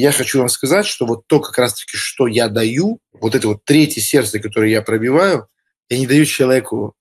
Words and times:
я 0.00 0.12
хочу 0.12 0.38
вам 0.38 0.48
сказать, 0.48 0.86
что 0.86 1.06
вот 1.06 1.26
то 1.26 1.40
как 1.40 1.56
раз-таки, 1.58 1.96
что 1.96 2.26
я 2.26 2.48
даю, 2.48 2.98
вот 3.12 3.34
это 3.34 3.48
вот 3.48 3.64
третье 3.64 4.00
сердце, 4.00 4.38
которое 4.38 4.70
я 4.70 4.82
пробиваю, 4.82 5.48
я 5.88 5.98
не 5.98 6.06
даю 6.06 6.24
человеку 6.24 6.94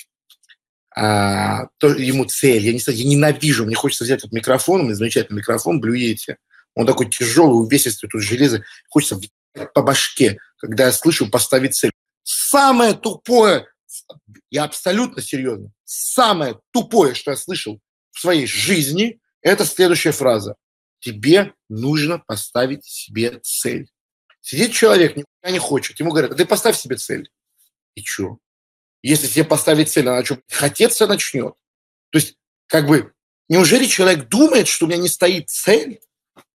а, 0.96 1.68
то, 1.78 1.88
ему 1.90 2.26
цель. 2.26 2.66
Я, 2.66 2.74
не, 2.74 2.80
я 2.86 3.10
ненавижу, 3.10 3.66
мне 3.66 3.76
хочется 3.76 4.04
взять 4.04 4.24
вот 4.24 4.32
микрофон, 4.32 4.82
у 4.82 4.84
меня 4.86 4.96
замечательный 4.96 5.38
микрофон, 5.38 5.80
блюете. 5.80 6.38
Он 6.76 6.86
такой 6.86 7.10
тяжелый, 7.10 7.64
увесистый, 7.64 8.10
тут 8.10 8.22
железо. 8.22 8.64
Хочется 8.90 9.20
по 9.74 9.82
башке, 9.82 10.38
когда 10.58 10.88
я 10.88 10.92
слышу 10.92 11.30
поставить 11.30 11.76
цель. 11.76 11.92
Самое 12.24 12.94
тупое, 12.94 13.68
я 14.50 14.64
абсолютно 14.64 15.22
серьезно, 15.22 15.72
самое 15.84 16.60
тупое, 16.72 17.16
что 17.16 17.32
я 17.32 17.38
слышал 17.38 17.80
в 18.12 18.20
своей 18.20 18.46
жизни, 18.46 19.20
это 19.42 19.66
следующая 19.66 20.12
фраза. 20.12 20.56
Тебе 21.00 21.54
нужно 21.70 22.20
поставить 22.20 22.86
себе 22.86 23.40
цель. 23.44 23.90
Сидит 24.42 24.74
человек, 24.74 25.16
никуда 25.16 25.52
не 25.52 25.60
хочет, 25.60 26.00
ему 26.00 26.12
говорят, 26.12 26.32
а 26.32 26.36
ты 26.36 26.46
поставь 26.46 26.78
себе 26.78 26.98
цель. 26.98 27.30
И 27.96 28.04
что? 28.04 28.38
Если 29.02 29.28
себе 29.28 29.46
поставить 29.46 29.90
цель, 29.90 30.08
она 30.08 30.24
что, 30.24 30.40
хотеться 30.50 31.08
начнет? 31.08 31.54
То 32.12 32.18
есть, 32.18 32.38
как 32.68 32.88
бы, 32.88 33.14
неужели 33.48 33.86
человек 33.86 34.28
думает, 34.28 34.68
что 34.68 34.86
у 34.86 34.90
меня 34.90 34.98
не 34.98 35.08
стоит 35.08 35.50
цель, 35.50 36.02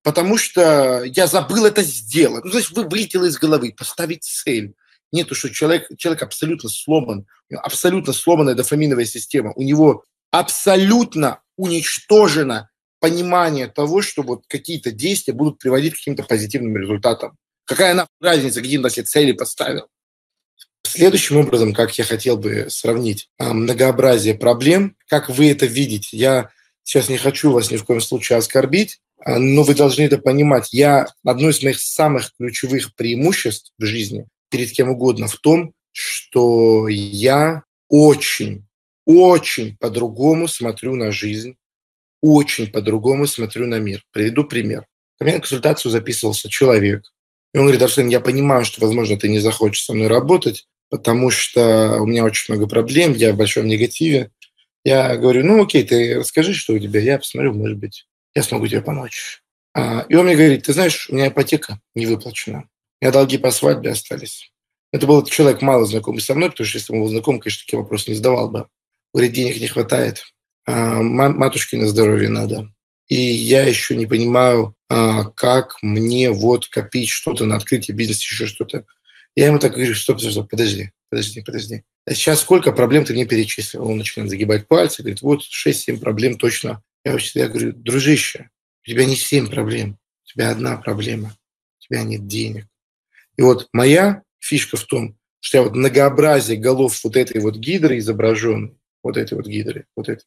потому 0.03 0.37
что 0.37 1.03
я 1.03 1.27
забыл 1.27 1.65
это 1.65 1.81
сделать? 1.81 2.43
Ну, 2.43 2.51
то 2.51 2.57
есть, 2.57 2.71
вы 2.71 2.83
вылетело 2.83 3.25
из 3.25 3.37
головы, 3.37 3.73
поставить 3.75 4.23
цель. 4.23 4.75
Нет, 5.11 5.29
что 5.31 5.49
человек, 5.49 5.87
человек 5.97 6.23
абсолютно 6.23 6.69
сломан, 6.69 7.25
абсолютно 7.51 8.13
сломанная 8.13 8.55
дофаминовая 8.55 9.05
система. 9.05 9.53
У 9.55 9.63
него 9.63 10.03
абсолютно 10.31 11.41
уничтожено 11.55 12.69
понимание 13.05 13.67
того, 13.67 14.01
что 14.01 14.23
вот 14.23 14.45
какие-то 14.47 14.89
действия 14.89 15.35
будут 15.35 15.59
приводить 15.59 15.93
к 15.93 15.97
каким-то 15.97 16.23
позитивным 16.23 16.75
результатам. 16.75 17.37
Какая 17.63 17.91
она 17.91 18.07
разница, 18.19 18.61
какие 18.61 18.79
он 18.79 18.89
себе 18.89 19.03
цели 19.05 19.31
поставил? 19.31 19.85
Следующим 20.81 21.37
образом, 21.37 21.75
как 21.75 21.95
я 21.99 22.03
хотел 22.03 22.35
бы 22.35 22.65
сравнить 22.69 23.29
а, 23.37 23.53
многообразие 23.53 24.33
проблем, 24.33 24.95
как 25.07 25.29
вы 25.29 25.51
это 25.51 25.67
видите, 25.67 26.17
я 26.17 26.49
сейчас 26.81 27.07
не 27.07 27.17
хочу 27.17 27.51
вас 27.51 27.69
ни 27.69 27.77
в 27.77 27.83
коем 27.83 28.01
случае 28.01 28.39
оскорбить, 28.39 28.97
а, 29.23 29.37
но 29.37 29.61
вы 29.61 29.75
должны 29.75 30.01
это 30.01 30.17
понимать. 30.17 30.69
Я 30.73 31.05
одно 31.23 31.49
из 31.49 31.61
моих 31.61 31.79
самых 31.79 32.31
ключевых 32.39 32.95
преимуществ 32.95 33.71
в 33.77 33.85
жизни 33.85 34.25
перед 34.49 34.71
кем 34.71 34.89
угодно 34.89 35.27
в 35.27 35.35
том, 35.35 35.73
что 35.91 36.87
я 36.87 37.65
очень, 37.87 38.65
очень 39.05 39.77
по-другому 39.77 40.47
смотрю 40.47 40.95
на 40.95 41.11
жизнь, 41.11 41.55
очень 42.33 42.71
по-другому 42.71 43.27
смотрю 43.27 43.67
на 43.67 43.79
мир. 43.79 44.03
Приведу 44.11 44.43
пример. 44.43 44.85
Ко 45.17 45.23
мне 45.23 45.33
на 45.33 45.39
консультацию 45.39 45.91
записывался 45.91 46.49
человек, 46.49 47.03
и 47.55 47.57
он 47.57 47.63
говорит, 47.63 47.83
Арсен, 47.83 48.09
я 48.09 48.19
понимаю, 48.19 48.65
что, 48.65 48.81
возможно, 48.81 49.17
ты 49.17 49.29
не 49.29 49.39
захочешь 49.39 49.85
со 49.85 49.93
мной 49.93 50.07
работать, 50.07 50.67
потому 50.89 51.29
что 51.29 52.01
у 52.01 52.05
меня 52.05 52.25
очень 52.25 52.53
много 52.53 52.67
проблем, 52.67 53.13
я 53.13 53.31
в 53.31 53.37
большом 53.37 53.65
негативе. 53.65 54.31
Я 54.83 55.15
говорю, 55.15 55.45
ну 55.45 55.63
окей, 55.63 55.85
ты 55.85 56.19
расскажи, 56.19 56.53
что 56.53 56.73
у 56.73 56.79
тебя, 56.79 56.99
я 56.99 57.17
посмотрю, 57.17 57.53
может 57.53 57.77
быть, 57.77 58.07
я 58.35 58.43
смогу 58.43 58.67
тебе 58.67 58.81
помочь. 58.81 59.41
А, 59.73 60.05
и 60.09 60.15
он 60.15 60.25
мне 60.25 60.35
говорит, 60.35 60.63
ты 60.63 60.73
знаешь, 60.73 61.09
у 61.09 61.15
меня 61.15 61.29
ипотека 61.29 61.79
не 61.95 62.05
выплачена, 62.05 62.67
у 62.99 63.05
меня 63.05 63.13
долги 63.13 63.37
по 63.37 63.51
свадьбе 63.51 63.91
остались. 63.91 64.51
Это 64.91 65.07
был 65.07 65.23
человек 65.23 65.61
мало 65.61 65.85
знакомый 65.85 66.19
со 66.19 66.35
мной, 66.35 66.51
потому 66.51 66.67
что 66.67 66.77
если 66.77 66.91
бы 66.91 66.99
он 66.99 67.05
был 67.05 67.09
знаком, 67.11 67.39
конечно, 67.39 67.63
такие 67.65 67.79
вопросы 67.79 68.09
не 68.09 68.17
задавал 68.17 68.49
бы. 68.49 68.67
Говорит, 69.13 69.31
денег 69.31 69.61
не 69.61 69.67
хватает, 69.67 70.25
матушке 70.67 71.77
на 71.77 71.87
здоровье 71.87 72.29
надо. 72.29 72.71
И 73.07 73.15
я 73.15 73.63
еще 73.63 73.95
не 73.95 74.07
понимаю, 74.07 74.75
а, 74.89 75.25
как 75.25 75.77
мне 75.81 76.31
вот 76.31 76.67
копить 76.67 77.09
что-то 77.09 77.45
на 77.45 77.55
открытие 77.55 77.95
бизнеса, 77.95 78.21
еще 78.21 78.47
что-то. 78.47 78.85
Я 79.35 79.47
ему 79.47 79.59
так 79.59 79.73
говорю, 79.73 79.93
стоп, 79.93 80.19
стоп, 80.19 80.31
стоп, 80.31 80.49
подожди, 80.49 80.91
подожди, 81.09 81.41
подожди. 81.41 81.83
А 82.05 82.13
сейчас 82.13 82.41
сколько 82.41 82.71
проблем 82.71 83.05
ты 83.05 83.13
мне 83.13 83.25
перечислил? 83.25 83.87
Он 83.87 83.97
начинает 83.97 84.29
загибать 84.29 84.67
пальцы, 84.67 85.01
говорит, 85.01 85.21
вот 85.21 85.41
6-7 85.41 85.99
проблем 85.99 86.37
точно. 86.37 86.81
Я, 87.03 87.11
вообще, 87.11 87.39
я 87.39 87.47
говорю, 87.47 87.73
дружище, 87.73 88.49
у 88.85 88.89
тебя 88.89 89.05
не 89.05 89.15
7 89.15 89.49
проблем, 89.49 89.99
у 90.23 90.27
тебя 90.27 90.49
одна 90.49 90.77
проблема, 90.77 91.35
у 91.79 91.81
тебя 91.83 92.03
нет 92.03 92.27
денег. 92.27 92.67
И 93.37 93.41
вот 93.41 93.67
моя 93.73 94.23
фишка 94.39 94.77
в 94.77 94.83
том, 94.85 95.17
что 95.39 95.57
я 95.57 95.63
вот 95.63 95.75
многообразие 95.75 96.57
голов 96.57 97.03
вот 97.03 97.15
этой 97.15 97.41
вот 97.41 97.55
гидры 97.57 97.99
изображенной, 97.99 98.77
вот 99.03 99.17
этой 99.17 99.35
вот 99.35 99.45
гидры, 99.45 99.85
вот 99.95 100.09
этой, 100.09 100.25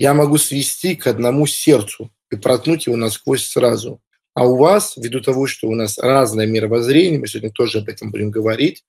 я 0.00 0.14
могу 0.14 0.38
свести 0.38 0.96
к 0.96 1.06
одному 1.06 1.46
сердцу 1.46 2.10
и 2.30 2.36
проткнуть 2.36 2.86
его 2.86 2.96
насквозь 2.96 3.44
сразу. 3.44 4.00
А 4.32 4.46
у 4.46 4.56
вас, 4.56 4.96
ввиду 4.96 5.20
того, 5.20 5.46
что 5.46 5.68
у 5.68 5.74
нас 5.74 5.98
разное 5.98 6.46
мировоззрение, 6.46 7.20
мы 7.20 7.26
сегодня 7.26 7.50
тоже 7.50 7.78
об 7.80 7.88
этом 7.90 8.10
будем 8.10 8.30
говорить, 8.30 8.82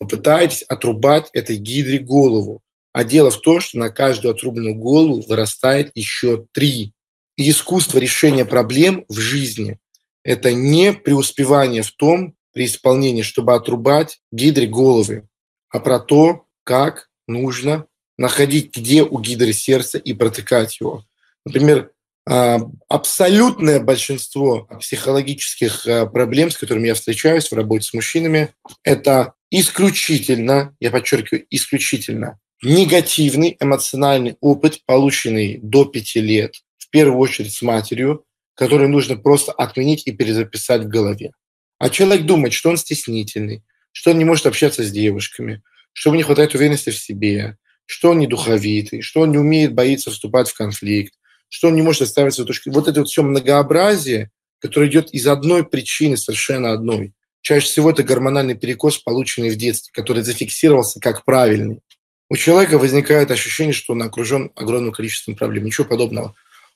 вы 0.00 0.08
пытаетесь 0.08 0.62
отрубать 0.62 1.30
этой 1.32 1.54
гидре 1.56 2.00
голову. 2.00 2.62
А 2.92 3.04
дело 3.04 3.30
в 3.30 3.40
том, 3.42 3.60
что 3.60 3.78
на 3.78 3.90
каждую 3.90 4.34
отрубленную 4.34 4.74
голову 4.74 5.22
вырастает 5.28 5.92
еще 5.94 6.46
три. 6.50 6.94
И 7.36 7.48
искусство 7.48 7.98
решения 7.98 8.44
проблем 8.44 9.04
в 9.08 9.18
жизни– 9.20 9.78
это 10.24 10.52
не 10.52 10.92
преуспевание 10.92 11.82
в 11.82 11.92
том, 11.92 12.34
при 12.52 12.64
исполнении, 12.64 13.22
чтобы 13.22 13.54
отрубать 13.54 14.18
гидре 14.32 14.66
головы, 14.66 15.28
а 15.68 15.78
про 15.78 16.00
то, 16.00 16.46
как 16.64 17.08
нужно 17.28 17.86
находить, 18.18 18.76
где 18.76 19.02
у 19.02 19.18
гидры 19.20 19.52
сердце 19.52 19.98
и 19.98 20.12
протыкать 20.12 20.80
его. 20.80 21.04
Например, 21.44 21.90
а, 22.28 22.58
абсолютное 22.88 23.80
большинство 23.80 24.68
психологических 24.80 25.86
а, 25.86 26.06
проблем, 26.06 26.50
с 26.50 26.56
которыми 26.56 26.88
я 26.88 26.94
встречаюсь 26.94 27.50
в 27.50 27.54
работе 27.54 27.86
с 27.86 27.94
мужчинами, 27.94 28.50
это 28.82 29.34
исключительно, 29.50 30.74
я 30.80 30.90
подчеркиваю, 30.90 31.46
исключительно 31.50 32.38
негативный 32.62 33.56
эмоциональный 33.60 34.36
опыт, 34.40 34.80
полученный 34.86 35.58
до 35.62 35.84
пяти 35.84 36.20
лет, 36.20 36.54
в 36.78 36.90
первую 36.90 37.18
очередь 37.18 37.54
с 37.54 37.62
матерью, 37.62 38.24
который 38.54 38.88
нужно 38.88 39.16
просто 39.16 39.52
отменить 39.52 40.06
и 40.06 40.12
перезаписать 40.12 40.82
в 40.82 40.88
голове. 40.88 41.32
А 41.78 41.90
человек 41.90 42.24
думает, 42.24 42.54
что 42.54 42.70
он 42.70 42.78
стеснительный, 42.78 43.62
что 43.92 44.10
он 44.10 44.18
не 44.18 44.24
может 44.24 44.46
общаться 44.46 44.82
с 44.82 44.90
девушками, 44.90 45.62
что 45.92 46.10
ему 46.10 46.16
не 46.16 46.22
хватает 46.22 46.54
уверенности 46.54 46.90
в 46.90 46.98
себе, 46.98 47.58
что 47.86 48.10
он 48.10 48.18
не 48.18 48.26
духовитый, 48.26 49.00
что 49.00 49.20
он 49.20 49.30
не 49.30 49.38
умеет, 49.38 49.74
боится 49.74 50.10
вступать 50.10 50.48
в 50.48 50.56
конфликт, 50.56 51.14
что 51.48 51.68
он 51.68 51.76
не 51.76 51.82
может 51.82 52.02
оставить 52.02 52.34
свою 52.34 52.46
точку. 52.46 52.70
Вот 52.70 52.88
это 52.88 53.00
вот 53.00 53.08
все 53.08 53.22
многообразие, 53.22 54.30
которое 54.58 54.88
идет 54.90 55.10
из 55.12 55.26
одной 55.26 55.64
причины, 55.64 56.16
совершенно 56.16 56.72
одной. 56.72 57.12
Чаще 57.42 57.66
всего 57.66 57.90
это 57.90 58.02
гормональный 58.02 58.56
перекос, 58.56 58.98
полученный 58.98 59.50
в 59.50 59.56
детстве, 59.56 59.92
который 59.94 60.22
зафиксировался 60.22 60.98
как 61.00 61.24
правильный. 61.24 61.80
У 62.28 62.36
человека 62.36 62.76
возникает 62.76 63.30
ощущение, 63.30 63.72
что 63.72 63.92
он 63.92 64.02
окружен 64.02 64.50
огромным 64.56 64.92
количеством 64.92 65.36
проблем. 65.36 65.64
Ничего 65.64 65.86
подобного. 65.86 66.34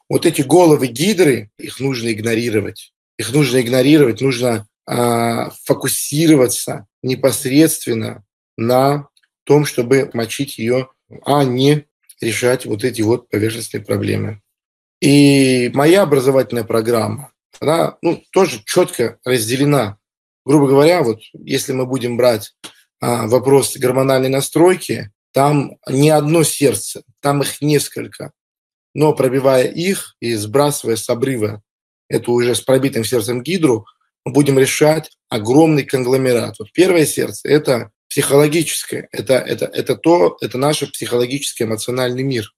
Вот 0.08 0.26
эти 0.26 0.42
головы 0.42 0.86
гидры, 0.86 1.50
их 1.58 1.80
нужно 1.80 2.12
игнорировать. 2.12 2.92
Их 3.18 3.32
нужно 3.32 3.60
игнорировать, 3.60 4.20
нужно 4.20 4.66
э, 4.88 5.50
фокусироваться 5.64 6.86
непосредственно 7.02 8.24
на 8.56 9.08
том, 9.44 9.64
чтобы 9.64 10.10
мочить 10.12 10.58
ее, 10.58 10.88
а 11.24 11.44
не 11.44 11.86
решать 12.20 12.66
вот 12.66 12.84
эти 12.84 13.02
вот 13.02 13.28
поверхностные 13.28 13.82
проблемы. 13.82 14.40
И 15.00 15.70
моя 15.74 16.02
образовательная 16.02 16.64
программа, 16.64 17.32
она 17.58 17.96
ну, 18.02 18.22
тоже 18.32 18.62
четко 18.64 19.18
разделена. 19.24 19.98
Грубо 20.44 20.68
говоря, 20.68 21.02
вот 21.02 21.20
если 21.32 21.72
мы 21.72 21.86
будем 21.86 22.16
брать 22.16 22.54
а, 23.00 23.26
вопрос 23.26 23.76
гормональной 23.76 24.28
настройки, 24.28 25.10
там 25.32 25.76
не 25.88 26.10
одно 26.10 26.42
сердце, 26.42 27.02
там 27.20 27.42
их 27.42 27.60
несколько. 27.60 28.32
Но 28.94 29.14
пробивая 29.14 29.66
их 29.68 30.16
и 30.20 30.34
сбрасывая 30.34 30.96
с 30.96 31.08
обрыва 31.08 31.62
эту 32.08 32.32
уже 32.32 32.54
с 32.54 32.60
пробитым 32.60 33.04
сердцем 33.04 33.42
гидру, 33.42 33.86
мы 34.24 34.32
будем 34.32 34.58
решать 34.58 35.10
огромный 35.28 35.84
конгломерат. 35.84 36.58
Вот 36.58 36.72
первое 36.72 37.06
сердце– 37.06 37.48
это 37.50 37.90
психологическое, 38.10 39.08
это, 39.12 39.34
это, 39.34 39.66
это 39.66 39.96
то, 39.96 40.36
это 40.40 40.58
наш 40.58 40.80
психологический 40.92 41.64
эмоциональный 41.64 42.24
мир. 42.24 42.52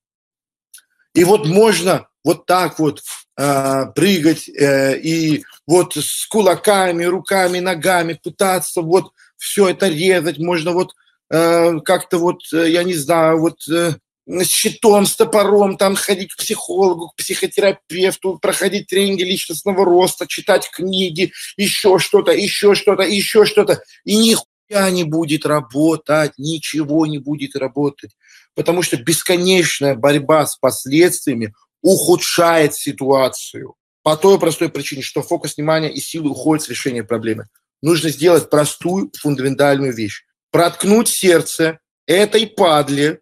И 1.15 1.25
вот 1.25 1.47
можно 1.47 2.09
вот 2.25 2.47
так 2.47 2.79
вот 2.79 3.03
э, 3.39 3.85
прыгать 3.95 4.49
э, 4.49 4.99
и 4.99 5.45
вот 5.67 5.97
с 5.97 6.27
кулаками, 6.27 7.05
руками, 7.05 7.59
ногами 7.59 8.19
пытаться 8.23 8.81
вот 8.81 9.13
все 9.37 9.69
это 9.69 9.89
резать, 9.89 10.39
можно 10.39 10.73
вот 10.73 10.95
э, 11.31 11.81
как-то 11.85 12.19
вот, 12.19 12.41
э, 12.55 12.71
я 12.71 12.83
не 12.83 12.95
знаю, 12.95 13.41
вот 13.41 13.59
э, 13.69 13.97
с 14.27 14.49
щитом, 14.49 15.05
с 15.05 15.17
топором, 15.17 15.77
там 15.77 15.97
ходить 15.97 16.33
к 16.33 16.39
психологу, 16.39 17.09
к 17.09 17.17
психотерапевту, 17.17 18.39
проходить 18.39 18.87
тренинги 18.87 19.25
личностного 19.25 19.85
роста, 19.85 20.27
читать 20.27 20.71
книги, 20.71 21.33
еще 21.57 21.99
что-то, 21.99 22.33
еще 22.33 22.75
что-то, 22.75 23.03
еще 23.03 23.45
что-то. 23.45 23.83
И 24.05 24.17
нихуя 24.17 24.47
не 24.91 25.05
будет 25.05 25.47
работать, 25.47 26.33
ничего 26.39 27.07
не 27.07 27.19
будет 27.19 27.57
работать. 27.57 28.17
Потому 28.55 28.83
что 28.83 28.97
бесконечная 28.97 29.95
борьба 29.95 30.47
с 30.47 30.57
последствиями 30.57 31.55
ухудшает 31.83 32.75
ситуацию. 32.75 33.75
По 34.03 34.17
той 34.17 34.39
простой 34.39 34.69
причине, 34.69 35.03
что 35.03 35.23
фокус 35.23 35.57
внимания 35.57 35.93
и 35.93 36.01
силы 36.01 36.31
уходят 36.31 36.65
с 36.65 36.69
решения 36.69 37.05
проблемы. 37.05 37.47
Нужно 37.83 38.11
сделать 38.11 38.51
простую 38.51 39.11
фундаментальную 39.17 39.95
вещь. 39.95 40.25
Проткнуть 40.51 41.09
сердце 41.09 41.79
этой 42.07 42.47
падле, 42.47 43.21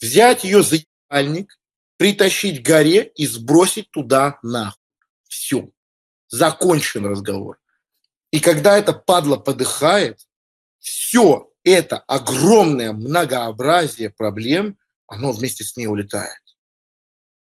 взять 0.00 0.44
ее 0.44 0.62
за 0.62 0.78
ебальник, 1.10 1.58
притащить 1.96 2.62
к 2.62 2.66
горе 2.66 3.10
и 3.14 3.26
сбросить 3.26 3.90
туда 3.90 4.38
нахуй. 4.42 4.80
Все. 5.28 5.70
Закончен 6.28 7.06
разговор. 7.06 7.58
И 8.30 8.40
когда 8.40 8.76
эта 8.76 8.92
падла 8.92 9.36
подыхает, 9.36 10.20
все 10.86 11.50
это 11.64 11.98
огромное 11.98 12.92
многообразие 12.92 14.10
проблем, 14.10 14.78
оно 15.08 15.32
вместе 15.32 15.64
с 15.64 15.76
ней 15.76 15.88
улетает. 15.88 16.40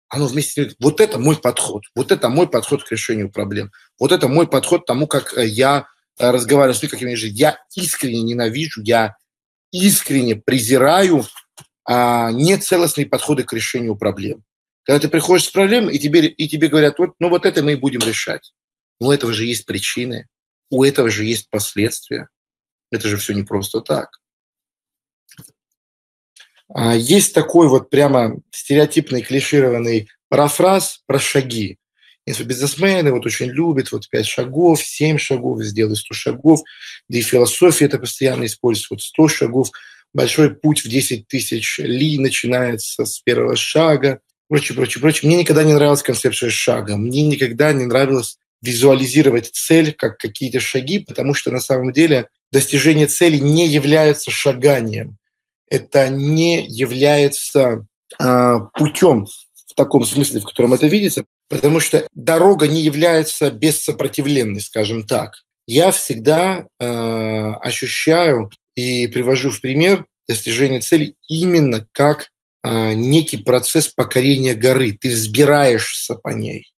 Оно 0.08 0.26
вместе 0.26 0.52
с 0.52 0.56
ней... 0.56 0.76
Вот 0.78 1.00
это 1.00 1.18
мой 1.18 1.36
подход. 1.36 1.84
Вот 1.94 2.12
это 2.12 2.28
мой 2.28 2.46
подход 2.48 2.84
к 2.84 2.92
решению 2.92 3.30
проблем. 3.30 3.72
Вот 3.98 4.12
это 4.12 4.28
мой 4.28 4.46
подход 4.46 4.82
к 4.82 4.86
тому, 4.86 5.06
как 5.06 5.38
э, 5.38 5.46
я 5.46 5.86
э, 6.18 6.30
разговариваю 6.30 6.74
с 6.74 6.82
людьми, 6.82 6.98
как 6.98 7.08
я 7.08 7.16
жизнь. 7.16 7.36
Я 7.36 7.58
искренне 7.74 8.20
ненавижу, 8.20 8.82
я 8.82 9.16
искренне 9.72 10.36
презираю 10.36 11.24
а, 11.84 12.30
нецелостные 12.32 13.06
подходы 13.06 13.44
к 13.44 13.52
решению 13.54 13.96
проблем. 13.96 14.44
Когда 14.82 15.00
ты 15.00 15.08
приходишь 15.08 15.46
с 15.46 15.50
проблемой, 15.50 15.94
и 15.94 15.98
тебе, 15.98 16.26
и 16.26 16.48
тебе 16.48 16.68
говорят, 16.68 16.98
вот, 16.98 17.14
ну 17.20 17.30
вот 17.30 17.46
это 17.46 17.62
мы 17.62 17.72
и 17.72 17.76
будем 17.76 18.00
решать. 18.00 18.52
У 18.98 19.10
этого 19.10 19.32
же 19.32 19.46
есть 19.46 19.64
причины, 19.64 20.28
у 20.68 20.84
этого 20.84 21.08
же 21.08 21.24
есть 21.24 21.48
последствия. 21.48 22.28
Это 22.90 23.08
же 23.08 23.16
все 23.16 23.34
не 23.34 23.42
просто 23.42 23.80
так. 23.80 24.20
А, 26.72 26.94
есть 26.94 27.34
такой 27.34 27.68
вот 27.68 27.90
прямо 27.90 28.40
стереотипный, 28.50 29.22
клишированный 29.22 30.08
парафраз 30.28 31.02
про 31.06 31.18
шаги. 31.18 31.78
Инфобизнесмены 32.26 33.12
вот 33.12 33.26
очень 33.26 33.46
любят 33.46 33.90
вот 33.90 34.08
пять 34.08 34.26
шагов, 34.26 34.82
семь 34.82 35.18
шагов, 35.18 35.62
сделай 35.62 35.96
сто 35.96 36.14
шагов. 36.14 36.60
Да 37.08 37.18
и 37.18 37.22
философия 37.22 37.86
это 37.86 37.98
постоянно 37.98 38.46
используется. 38.46 38.94
Вот 38.94 39.02
сто 39.02 39.26
шагов, 39.26 39.70
большой 40.12 40.54
путь 40.54 40.84
в 40.84 40.88
10 40.88 41.26
тысяч 41.26 41.78
ли 41.78 42.18
начинается 42.18 43.04
с 43.04 43.18
первого 43.20 43.56
шага, 43.56 44.20
прочее, 44.48 44.76
прочее, 44.76 45.00
прочее. 45.00 45.28
Мне 45.28 45.38
никогда 45.40 45.64
не 45.64 45.72
нравилась 45.72 46.02
концепция 46.02 46.50
шага. 46.50 46.96
Мне 46.96 47.26
никогда 47.26 47.72
не 47.72 47.86
нравилось 47.86 48.36
визуализировать 48.62 49.50
цель 49.52 49.92
как 49.92 50.18
какие-то 50.18 50.60
шаги, 50.60 51.00
потому 51.00 51.34
что 51.34 51.50
на 51.50 51.60
самом 51.60 51.92
деле 51.92 52.28
достижение 52.52 53.06
цели 53.06 53.38
не 53.38 53.66
является 53.66 54.30
шаганием. 54.30 55.16
Это 55.68 56.08
не 56.08 56.66
является 56.66 57.86
э, 58.18 58.56
путем 58.74 59.26
в 59.26 59.74
таком 59.74 60.04
смысле, 60.04 60.40
в 60.40 60.44
котором 60.44 60.74
это 60.74 60.88
видится, 60.88 61.24
потому 61.48 61.80
что 61.80 62.06
дорога 62.12 62.66
не 62.66 62.82
является 62.82 63.50
бессопротивленной, 63.50 64.60
скажем 64.60 65.06
так. 65.06 65.34
Я 65.66 65.92
всегда 65.92 66.66
э, 66.78 67.52
ощущаю 67.60 68.50
и 68.74 69.06
привожу 69.06 69.50
в 69.50 69.60
пример 69.60 70.06
достижение 70.26 70.80
цели 70.80 71.14
именно 71.28 71.86
как 71.92 72.30
э, 72.64 72.94
некий 72.94 73.36
процесс 73.36 73.88
покорения 73.88 74.54
горы. 74.54 74.98
Ты 75.00 75.10
взбираешься 75.10 76.16
по 76.16 76.30
ней. 76.30 76.72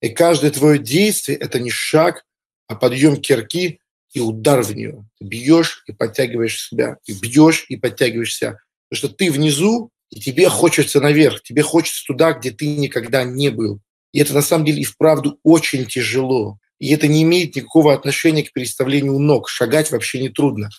И 0.00 0.08
каждое 0.10 0.50
твое 0.50 0.78
действие– 0.78 1.36
это 1.40 1.58
не 1.58 1.70
шаг, 1.70 2.24
а 2.68 2.76
подъем 2.76 3.16
кирки 3.16 3.79
и 4.12 4.20
удар 4.20 4.62
в 4.62 4.74
нее. 4.74 5.04
Ты 5.18 5.24
бьешь 5.24 5.82
и 5.86 5.92
подтягиваешь 5.92 6.60
себя. 6.60 6.96
Ты 7.04 7.12
бьешь 7.14 7.66
и 7.68 7.76
подтягиваешь 7.76 8.34
себя. 8.34 8.58
Потому 8.88 9.08
что 9.08 9.08
ты 9.08 9.30
внизу, 9.30 9.90
и 10.10 10.20
тебе 10.20 10.48
хочется 10.48 11.00
наверх. 11.00 11.42
Тебе 11.42 11.62
хочется 11.62 12.04
туда, 12.06 12.32
где 12.32 12.50
ты 12.50 12.66
никогда 12.76 13.24
не 13.24 13.50
был. 13.50 13.80
И 14.12 14.20
это 14.20 14.34
на 14.34 14.42
самом 14.42 14.64
деле 14.64 14.82
и 14.82 14.84
вправду 14.84 15.38
очень 15.44 15.86
тяжело. 15.86 16.58
И 16.80 16.92
это 16.92 17.06
не 17.06 17.22
имеет 17.22 17.54
никакого 17.54 17.94
отношения 17.94 18.42
к 18.42 18.52
переставлению 18.52 19.18
ног. 19.18 19.48
Шагать 19.48 19.90
вообще 19.90 20.20
не 20.20 20.30
трудно. 20.30 20.70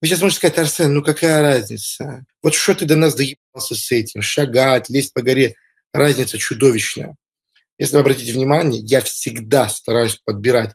Вы 0.00 0.08
сейчас 0.08 0.20
можете 0.20 0.38
сказать, 0.38 0.58
Арсен, 0.58 0.92
ну 0.92 1.02
какая 1.02 1.40
разница? 1.40 2.26
Вот 2.42 2.54
что 2.54 2.74
ты 2.74 2.84
до 2.84 2.96
нас 2.96 3.14
доебался 3.14 3.74
с 3.74 3.90
этим? 3.90 4.20
Шагать, 4.20 4.90
лезть 4.90 5.14
по 5.14 5.22
горе. 5.22 5.54
Разница 5.94 6.36
чудовищная. 6.36 7.16
Если 7.78 7.94
вы 7.94 8.00
обратите 8.00 8.32
внимание, 8.32 8.82
я 8.82 9.00
всегда 9.00 9.68
стараюсь 9.68 10.20
подбирать 10.24 10.74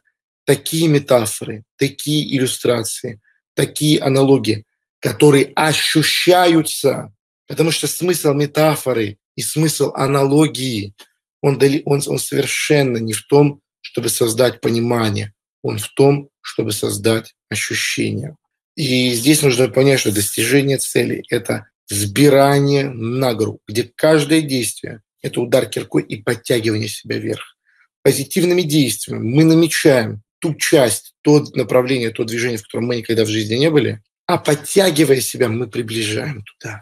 такие 0.50 0.88
метафоры, 0.88 1.62
такие 1.76 2.36
иллюстрации, 2.36 3.20
такие 3.54 4.00
аналогии, 4.00 4.64
которые 4.98 5.52
ощущаются, 5.54 7.12
потому 7.46 7.70
что 7.70 7.86
смысл 7.86 8.32
метафоры 8.32 9.18
и 9.36 9.42
смысл 9.42 9.92
аналогии, 9.94 10.92
он, 11.40 11.60
он, 11.84 12.02
он 12.04 12.18
совершенно 12.18 12.96
не 12.96 13.12
в 13.12 13.24
том, 13.28 13.60
чтобы 13.80 14.08
создать 14.08 14.60
понимание, 14.60 15.32
он 15.62 15.78
в 15.78 15.86
том, 15.94 16.30
чтобы 16.40 16.72
создать 16.72 17.32
ощущение. 17.48 18.34
И 18.74 19.12
здесь 19.12 19.42
нужно 19.42 19.68
понять, 19.68 20.00
что 20.00 20.10
достижение 20.10 20.78
цели– 20.78 21.22
это 21.30 21.68
сбирание 21.88 22.90
на 22.90 23.34
гору, 23.34 23.60
где 23.68 23.84
каждое 23.84 24.40
действие 24.40 25.02
это 25.22 25.42
удар 25.42 25.66
киркой 25.66 26.02
и 26.02 26.20
подтягивание 26.20 26.88
себя 26.88 27.18
вверх. 27.18 27.56
Позитивными 28.02 28.62
действиями 28.62 29.22
мы 29.22 29.44
намечаем 29.44 30.22
ту 30.40 30.54
часть, 30.54 31.14
то 31.22 31.44
направление, 31.54 32.10
то 32.10 32.24
движение, 32.24 32.58
в 32.58 32.62
котором 32.62 32.86
мы 32.86 32.96
никогда 32.96 33.24
в 33.24 33.28
жизни 33.28 33.54
не 33.54 33.70
были, 33.70 34.02
а 34.26 34.38
подтягивая 34.38 35.20
себя, 35.20 35.48
мы 35.48 35.68
приближаем 35.68 36.42
туда. 36.44 36.80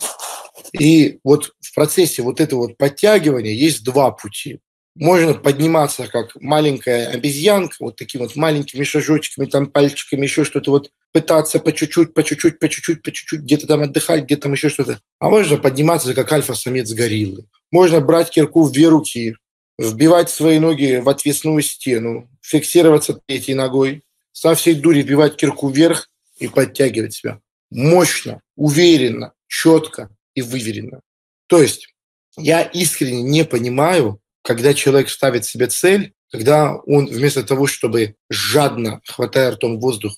И 0.79 1.19
вот 1.25 1.53
в 1.61 1.75
процессе 1.75 2.23
вот 2.23 2.41
этого 2.41 2.61
вот 2.61 2.77
подтягивания 2.77 3.53
есть 3.53 3.85
два 3.85 4.11
пути. 4.11 4.61
Можно 4.95 5.35
подниматься 5.35 6.09
как 6.09 6.35
маленькая 6.41 7.09
обезьянка, 7.11 7.77
вот 7.79 7.97
такими 7.97 8.23
вот 8.23 8.35
маленькими 8.35 8.83
шажочками, 8.83 9.47
там 9.47 9.69
пальчиками, 9.69 10.23
еще 10.23 10.45
что-то 10.45 10.73
вот 10.73 10.91
пытаться 11.13 11.61
по 11.61 11.73
чуть-чуть, 11.73 12.15
по 12.15 12.25
чуть-чуть, 12.25 12.59
по 12.59 12.69
чуть-чуть, 12.69 13.03
по 13.03 13.13
чуть-чуть, 13.13 13.41
где-то 13.41 13.67
там 13.69 13.83
отдыхать, 13.83 14.25
где-то 14.25 14.43
там 14.43 14.53
еще 14.53 14.69
что-то. 14.69 15.01
А 15.21 15.31
можно 15.31 15.57
подниматься 15.57 16.15
как 16.15 16.33
альфа-самец 16.33 16.93
гориллы. 16.93 17.45
Можно 17.71 18.01
брать 18.01 18.31
кирку 18.31 18.65
в 18.65 18.73
две 18.73 18.89
руки, 18.89 19.37
вбивать 19.79 20.31
свои 20.31 20.59
ноги 20.59 21.01
в 21.03 21.09
отвесную 21.09 21.63
стену, 21.63 22.29
фиксироваться 22.49 23.21
третьей 23.27 23.55
ногой, 23.55 24.03
со 24.33 24.55
всей 24.55 24.75
дури 24.75 25.03
вбивать 25.03 25.37
кирку 25.37 25.69
вверх 25.69 26.11
и 26.39 26.49
подтягивать 26.49 27.15
себя. 27.15 27.41
Мощно, 27.71 28.41
уверенно, 28.57 29.35
четко 29.47 30.09
и 30.35 30.41
выверенно. 30.41 31.01
То 31.47 31.61
есть 31.61 31.95
я 32.37 32.63
искренне 32.63 33.23
не 33.23 33.45
понимаю, 33.45 34.21
когда 34.43 34.73
человек 34.73 35.11
ставит 35.11 35.45
себе 35.45 35.67
цель, 35.67 36.15
когда 36.31 36.77
он 36.77 37.07
вместо 37.07 37.43
того, 37.43 37.67
чтобы 37.67 38.15
жадно, 38.31 39.01
хватая 39.05 39.51
ртом 39.51 39.79
воздух, 39.79 40.17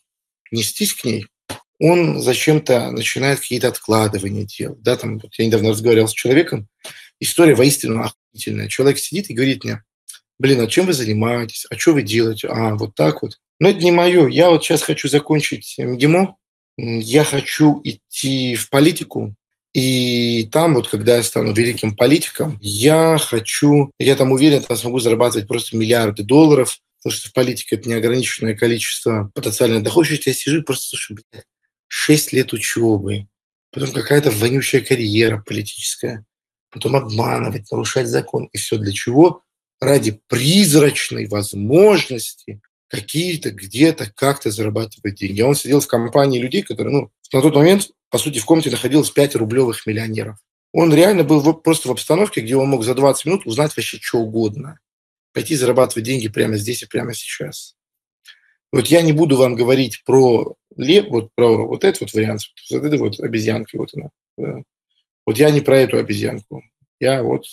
нестись 0.52 0.94
к 0.94 1.04
ней, 1.04 1.26
он 1.80 2.20
зачем-то 2.20 2.92
начинает 2.92 3.40
какие-то 3.40 3.68
откладывания 3.68 4.44
делать. 4.44 4.82
Да, 4.82 4.96
там, 4.96 5.18
вот 5.18 5.34
я 5.36 5.46
недавно 5.46 5.70
разговаривал 5.70 6.08
с 6.08 6.12
человеком, 6.12 6.68
история 7.18 7.54
воистину 7.54 8.02
охуительная. 8.02 8.68
Человек 8.68 8.98
сидит 8.98 9.30
и 9.30 9.34
говорит 9.34 9.64
мне, 9.64 9.82
блин, 10.40 10.60
а 10.62 10.66
чем 10.66 10.86
вы 10.86 10.94
занимаетесь, 10.94 11.66
а 11.70 11.78
что 11.78 11.92
вы 11.92 12.02
делаете, 12.02 12.48
а, 12.48 12.74
вот 12.74 12.94
так 12.94 13.22
вот. 13.22 13.38
Но 13.60 13.68
это 13.68 13.78
не 13.80 13.92
мое. 13.92 14.26
Я 14.26 14.50
вот 14.50 14.64
сейчас 14.64 14.82
хочу 14.82 15.08
закончить 15.08 15.76
МГИМО, 15.78 16.36
я 16.78 17.24
хочу 17.24 17.80
идти 17.84 18.54
в 18.54 18.70
политику, 18.70 19.34
и 19.74 20.48
там 20.50 20.74
вот, 20.74 20.88
когда 20.88 21.16
я 21.16 21.22
стану 21.22 21.52
великим 21.52 21.94
политиком, 21.94 22.58
я 22.62 23.18
хочу, 23.18 23.92
я 23.98 24.16
там 24.16 24.32
уверен, 24.32 24.64
я 24.68 24.76
смогу 24.76 24.98
зарабатывать 24.98 25.46
просто 25.46 25.76
миллиарды 25.76 26.22
долларов, 26.22 26.78
потому 26.98 27.16
что 27.16 27.28
в 27.28 27.32
политике 27.34 27.76
это 27.76 27.88
неограниченное 27.88 28.56
количество 28.56 29.30
потенциальной 29.34 29.82
доходчивости. 29.82 30.30
Я 30.30 30.34
сижу 30.34 30.60
и 30.60 30.62
просто, 30.62 30.88
слушай, 30.88 31.16
блядь, 31.16 31.44
6 31.86 32.32
лет 32.32 32.52
учебы, 32.54 33.26
потом 33.72 33.92
какая-то 33.92 34.30
вонючая 34.30 34.80
карьера 34.80 35.44
политическая, 35.46 36.24
потом 36.70 36.96
обманывать, 36.96 37.70
нарушать 37.70 38.08
закон. 38.08 38.48
И 38.52 38.58
все 38.58 38.78
для 38.78 38.92
чего? 38.92 39.42
Ради 39.80 40.20
призрачной 40.28 41.26
возможности 41.26 42.60
какие-то 42.88 43.50
где-то 43.50 44.12
как-то 44.12 44.50
зарабатывать 44.50 45.14
деньги. 45.14 45.40
Он 45.40 45.54
сидел 45.54 45.80
в 45.80 45.86
компании 45.86 46.40
людей, 46.40 46.62
которые, 46.62 46.92
ну, 46.92 47.10
на 47.32 47.40
тот 47.40 47.54
момент, 47.54 47.90
по 48.10 48.18
сути, 48.18 48.40
в 48.40 48.44
комнате 48.44 48.70
находилось 48.70 49.10
5 49.10 49.36
рублевых 49.36 49.86
миллионеров. 49.86 50.38
Он 50.72 50.92
реально 50.92 51.24
был 51.24 51.54
просто 51.54 51.88
в 51.88 51.92
обстановке, 51.92 52.40
где 52.40 52.56
он 52.56 52.68
мог 52.68 52.84
за 52.84 52.94
20 52.94 53.24
минут 53.26 53.46
узнать 53.46 53.76
вообще 53.76 53.98
что 54.00 54.18
угодно. 54.18 54.78
Пойти 55.32 55.54
зарабатывать 55.54 56.04
деньги 56.04 56.28
прямо 56.28 56.56
здесь 56.56 56.82
и 56.82 56.86
прямо 56.86 57.14
сейчас. 57.14 57.76
Вот 58.72 58.86
я 58.86 59.02
не 59.02 59.12
буду 59.12 59.36
вам 59.36 59.54
говорить 59.54 60.02
про 60.04 60.54
лев, 60.76 61.06
вот 61.08 61.30
про 61.34 61.66
вот 61.66 61.84
этот 61.84 62.00
вот 62.02 62.12
вариант, 62.12 62.42
вот 62.70 62.84
этой 62.84 62.98
вот 62.98 63.18
обезьянки, 63.20 63.76
вот 63.76 63.90
она. 63.94 64.62
Вот 65.26 65.38
я 65.38 65.50
не 65.50 65.60
про 65.60 65.78
эту 65.78 65.98
обезьянку. 65.98 66.62
Я 66.98 67.22
вот, 67.22 67.44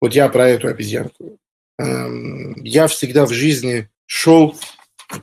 вот 0.00 0.14
я 0.14 0.28
про 0.28 0.48
эту 0.48 0.68
обезьянку. 0.68 1.38
Эм, 1.82 2.54
я 2.62 2.86
всегда 2.86 3.26
в 3.26 3.32
жизни 3.32 3.88
шел 4.06 4.56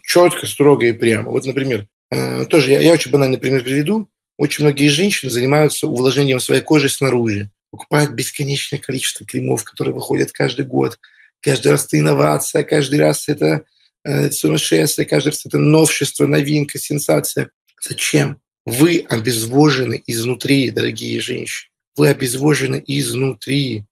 четко, 0.03 0.45
строго 0.45 0.85
и 0.87 0.91
прямо. 0.91 1.31
Вот, 1.31 1.45
например, 1.45 1.87
э, 2.11 2.45
тоже 2.45 2.71
я, 2.71 2.81
я 2.81 2.91
очень 2.91 3.11
банальный 3.11 3.37
пример 3.37 3.63
приведу. 3.63 4.09
Очень 4.37 4.65
многие 4.65 4.87
женщины 4.89 5.31
занимаются 5.31 5.87
увлажнением 5.87 6.39
своей 6.39 6.61
кожи 6.61 6.89
снаружи. 6.89 7.49
Покупают 7.71 8.11
бесконечное 8.11 8.79
количество 8.79 9.25
кремов, 9.25 9.63
которые 9.63 9.93
выходят 9.93 10.31
каждый 10.31 10.65
год. 10.65 10.99
каждый 11.41 11.71
раз 11.71 11.85
это 11.85 11.99
инновация, 11.99 12.63
каждый 12.63 12.99
раз 12.99 13.29
это 13.29 13.63
э, 14.03 14.29
сумасшествие, 14.31 15.05
каждый 15.05 15.29
раз 15.29 15.45
это 15.45 15.57
новшество, 15.57 16.25
новинка, 16.25 16.77
сенсация. 16.77 17.51
Зачем? 17.81 18.41
Вы 18.65 19.05
обезвожены 19.07 20.03
изнутри, 20.05 20.71
дорогие 20.71 21.21
женщины. 21.21 21.69
Вы 21.95 22.09
обезвожены 22.09 22.83
изнутри. 22.85 23.85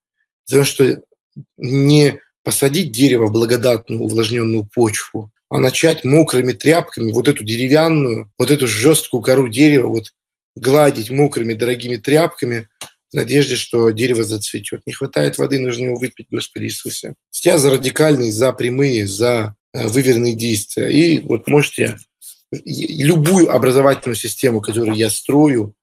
Потому 0.46 0.66
что 0.66 1.02
не 1.58 2.20
посадить 2.48 2.94
дерево 2.94 3.26
в 3.26 3.34
благодатную 3.34 4.02
увлажненную 4.02 4.64
почву, 4.74 5.34
а 5.50 5.60
начать 5.60 6.06
мокрыми 6.06 6.54
тряпками 6.54 7.12
вот 7.12 7.28
эту 7.28 7.44
деревянную, 7.44 8.32
вот 8.40 8.52
эту 8.52 8.68
жесткую 8.68 9.22
кору 9.22 9.50
дерева 9.50 9.90
вот 9.90 10.14
гладить 10.56 11.10
мокрыми 11.10 11.56
дорогими 11.56 11.98
тряпками 11.98 12.70
в 13.12 13.16
надежде, 13.16 13.58
что 13.58 13.90
дерево 13.90 14.24
зацветет. 14.24 14.80
Не 14.86 14.94
хватает 14.94 15.38
воды, 15.38 15.60
нужно 15.60 15.88
его 15.88 15.98
выпить, 15.98 16.28
Господи 16.32 16.64
Иисусе. 16.64 17.16
Я 17.44 17.58
за 17.58 17.70
радикальные, 17.70 18.32
за 18.32 18.54
прямые, 18.54 19.08
за 19.08 19.54
э, 19.74 19.86
выверенные 19.86 20.34
действия. 20.34 20.88
И 20.90 21.20
вот 21.20 21.50
можете 21.50 21.98
любую 22.54 23.54
образовательную 23.54 24.16
систему, 24.16 24.62
которую 24.62 24.96
я 24.96 25.10
строю, 25.10 25.74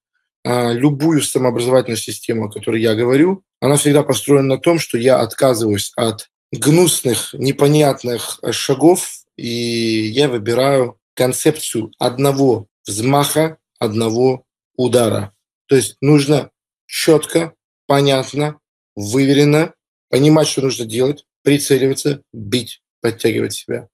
а, 0.46 0.72
любую 0.72 1.20
самообразовательную 1.20 1.98
систему, 1.98 2.46
о 2.46 2.50
которой 2.50 2.80
я 2.80 2.94
говорю, 2.94 3.42
она 3.60 3.76
всегда 3.76 4.02
построена 4.02 4.54
на 4.54 4.58
том, 4.58 4.78
что 4.78 4.96
я 4.96 5.20
отказываюсь 5.20 5.92
от 5.96 6.30
гнусных, 6.54 7.34
непонятных 7.34 8.40
шагов, 8.52 9.24
и 9.36 9.48
я 9.48 10.28
выбираю 10.28 10.98
концепцию 11.14 11.92
одного 11.98 12.66
взмаха, 12.86 13.58
одного 13.78 14.44
удара. 14.76 15.34
То 15.66 15.76
есть 15.76 15.96
нужно 16.00 16.50
четко, 16.86 17.54
понятно, 17.86 18.58
выверенно 18.94 19.74
понимать, 20.08 20.48
что 20.48 20.62
нужно 20.62 20.84
делать, 20.84 21.24
прицеливаться, 21.42 22.22
бить, 22.32 22.82
подтягивать 23.00 23.54
себя. 23.54 23.88